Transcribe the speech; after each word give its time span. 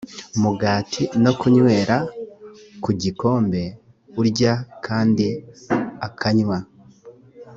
mugati 0.41 1.03
no 1.23 1.31
kunywera 1.39 1.97
ku 2.83 2.89
gikombe 3.01 3.61
urya 4.21 4.53
kandi 4.85 5.25
akanywa 6.07 6.57